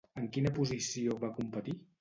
[0.21, 1.81] En quina posició va competir?